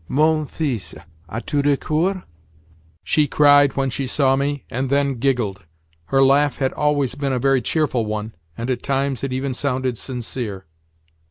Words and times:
"Mon 0.07 0.47
fils, 0.47 0.95
as 1.29 1.43
tu 1.45 1.61
du 1.61 1.77
cœur?" 1.77 2.23
she 3.03 3.27
cried 3.27 3.73
when 3.75 3.91
she 3.91 4.07
saw 4.07 4.35
me, 4.35 4.63
and 4.67 4.89
then 4.89 5.13
giggled. 5.19 5.63
Her 6.05 6.23
laugh 6.23 6.57
had 6.57 6.73
always 6.73 7.13
been 7.13 7.31
a 7.33 7.37
very 7.37 7.61
cheerful 7.61 8.07
one, 8.07 8.33
and 8.57 8.71
at 8.71 8.81
times 8.81 9.23
it 9.23 9.31
even 9.31 9.53
sounded 9.53 9.99
sincere. 9.99 10.65